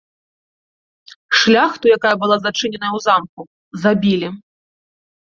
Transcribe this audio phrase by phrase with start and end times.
[1.39, 3.41] Шляхту, якая была зачыненая ў замку,
[3.83, 4.27] забілі.